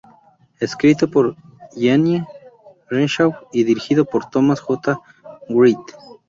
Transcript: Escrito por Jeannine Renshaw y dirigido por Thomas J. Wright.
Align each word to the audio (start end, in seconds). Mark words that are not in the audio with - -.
Escrito 0.59 1.11
por 1.11 1.35
Jeannine 1.75 2.25
Renshaw 2.89 3.35
y 3.53 3.63
dirigido 3.65 4.03
por 4.03 4.27
Thomas 4.31 4.59
J. 4.59 4.99
Wright. 5.47 5.77